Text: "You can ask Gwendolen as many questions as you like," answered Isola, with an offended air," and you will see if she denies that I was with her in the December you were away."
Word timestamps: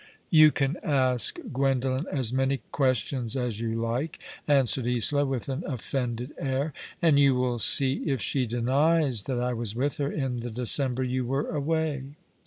"You 0.31 0.49
can 0.49 0.77
ask 0.81 1.37
Gwendolen 1.53 2.07
as 2.11 2.33
many 2.33 2.61
questions 2.71 3.37
as 3.37 3.59
you 3.59 3.75
like," 3.79 4.17
answered 4.47 4.87
Isola, 4.87 5.27
with 5.27 5.47
an 5.47 5.63
offended 5.67 6.33
air," 6.39 6.73
and 7.03 7.19
you 7.19 7.35
will 7.35 7.59
see 7.59 7.97
if 8.09 8.19
she 8.19 8.47
denies 8.47 9.25
that 9.25 9.39
I 9.39 9.53
was 9.53 9.75
with 9.75 9.97
her 9.97 10.11
in 10.11 10.39
the 10.39 10.49
December 10.49 11.03
you 11.03 11.27
were 11.27 11.51
away." 11.55 12.03